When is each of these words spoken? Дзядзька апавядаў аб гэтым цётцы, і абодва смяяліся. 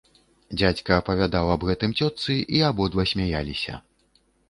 Дзядзька 0.59 0.91
апавядаў 1.01 1.51
аб 1.57 1.67
гэтым 1.69 1.95
цётцы, 2.01 2.41
і 2.57 2.65
абодва 2.73 3.09
смяяліся. 3.15 3.81